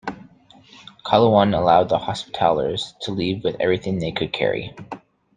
Qalawun 1.05 1.55
allowed 1.55 1.89
the 1.89 1.99
Hospitallers 1.99 2.95
to 3.01 3.11
leave 3.11 3.43
with 3.43 3.57
everything 3.61 3.99
they 3.99 4.11
could 4.11 4.33
carry. 4.33 4.73